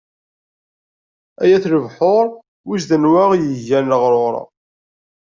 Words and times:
Ay 1.41 1.51
at 1.57 1.65
lebḥur, 1.73 2.25
wiss 2.67 2.85
d 2.89 2.91
anwa 2.95 3.21
i 3.21 3.23
aɣ-yeggan 3.27 3.89
leɣṛuṛ. 3.91 4.35